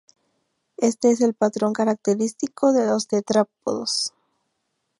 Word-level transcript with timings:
Este 0.77 1.11
es 1.11 1.21
el 1.21 1.35
patrón 1.35 1.73
característico 1.73 2.73
de 2.73 2.87
los 2.87 3.05
tetrápodos. 3.07 4.15